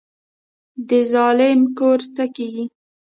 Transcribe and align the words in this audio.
د 0.89 0.91
ظالم 1.11 1.59
کور 1.79 1.99
څه 2.15 2.23
کیږي؟ 2.35 2.65